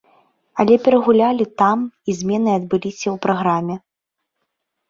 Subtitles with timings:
[0.61, 3.75] Але перагулялі там і змены адбыліся ў праграме.